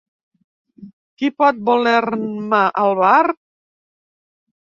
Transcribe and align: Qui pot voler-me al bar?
Qui 1.21 1.29
pot 1.41 1.59
voler-me 1.67 2.63
al 2.85 2.95
bar? 3.01 3.21